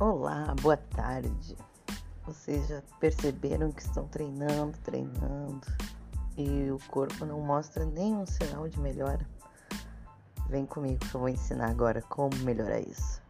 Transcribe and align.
Olá, 0.00 0.54
boa 0.62 0.78
tarde. 0.78 1.58
Vocês 2.24 2.66
já 2.66 2.80
perceberam 2.98 3.70
que 3.70 3.82
estão 3.82 4.08
treinando, 4.08 4.78
treinando 4.78 5.66
e 6.38 6.70
o 6.70 6.78
corpo 6.88 7.26
não 7.26 7.42
mostra 7.42 7.84
nenhum 7.84 8.24
sinal 8.24 8.66
de 8.66 8.80
melhora? 8.80 9.28
Vem 10.48 10.64
comigo 10.64 11.00
que 11.00 11.14
eu 11.14 11.20
vou 11.20 11.28
ensinar 11.28 11.68
agora 11.68 12.00
como 12.00 12.34
melhorar 12.36 12.80
isso. 12.80 13.20